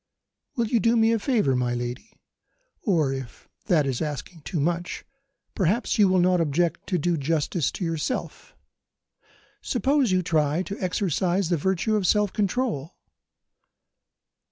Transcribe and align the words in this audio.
"Will 0.55 0.65
you 0.65 0.79
do 0.79 0.97
me 0.97 1.11
a 1.11 1.19
favour, 1.19 1.55
my 1.55 1.75
lady? 1.75 2.19
Or, 2.81 3.13
if 3.13 3.47
that 3.67 3.85
is 3.85 4.01
asking 4.01 4.41
too 4.41 4.59
much, 4.59 5.05
perhaps 5.53 5.99
you 5.99 6.07
will 6.07 6.17
not 6.19 6.41
object 6.41 6.87
to 6.87 6.97
do 6.97 7.17
justice 7.17 7.69
to 7.73 7.85
yourself. 7.85 8.55
Suppose 9.61 10.11
you 10.11 10.23
try 10.23 10.63
to 10.63 10.79
exercise 10.81 11.49
the 11.49 11.55
virtue 11.57 11.95
of 11.95 12.07
self 12.07 12.33
control? 12.33 12.95